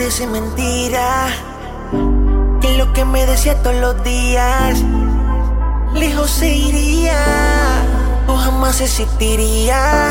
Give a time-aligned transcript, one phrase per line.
[0.00, 1.26] parece mentira.
[2.62, 4.82] Que lo que me decía todos los días,
[5.92, 7.20] lejos se iría
[8.26, 10.10] o jamás existiría.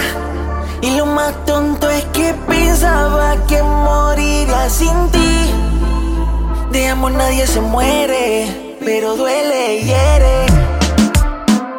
[0.84, 5.52] Y lo más tonto es que pensaba que moriría sin ti.
[6.72, 10.46] De amor nadie se muere, pero duele y hiere.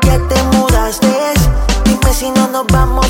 [0.02, 1.06] Ya te mudaste,
[1.84, 3.06] dime si no nos vamos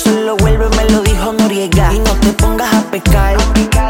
[0.00, 1.94] solo, vuelve, me lo dijo Noriega.
[1.94, 3.36] Y no te pongas a pecar,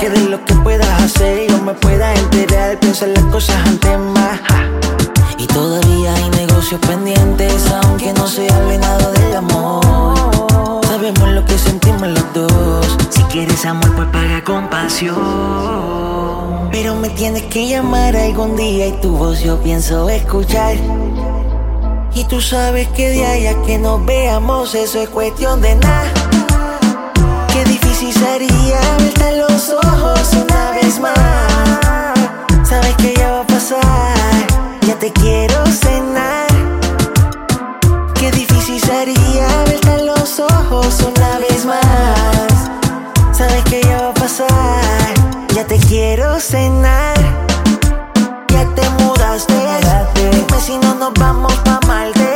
[0.01, 2.78] que de lo que puedas hacer yo me pueda enterar.
[2.80, 4.41] Piensa en las cosas antes más.
[5.38, 10.84] Y todavía hay negocios pendientes, aunque no se hable nada del amor.
[10.87, 12.96] Sabemos lo que sentimos los dos.
[13.10, 15.16] Si quieres amor, pues paga con pasión.
[16.71, 20.77] Pero me tienes que llamar algún día y tu voz yo pienso escuchar.
[22.14, 26.12] Y tú sabes que de ahí a que nos veamos, eso es cuestión de nada.
[27.52, 32.68] Qué difícil sería verte los ojos una vez más.
[32.68, 34.46] Sabes que ya va a pasar,
[34.86, 36.48] ya te quiero cenar.
[38.14, 42.70] Qué difícil sería verte los ojos una vez más.
[43.32, 45.14] Sabes que ya va a pasar,
[45.54, 47.20] ya te quiero cenar.
[51.64, 52.29] Pa' Malde.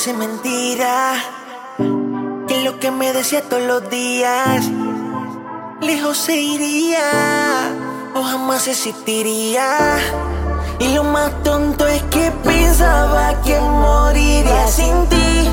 [0.00, 1.12] Parece mentira
[2.48, 4.66] que lo que me decía todos los días,
[5.82, 7.02] lejos se iría
[8.14, 9.98] o jamás existiría.
[10.78, 15.50] Y lo más tonto es que pensaba que moriría sin ti.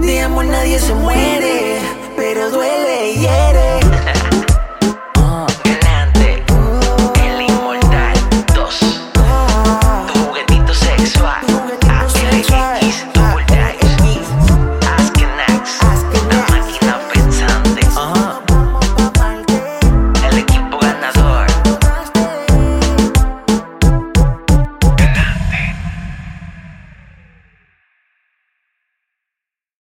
[0.00, 1.78] De amor nadie se muere,
[2.16, 2.86] pero duele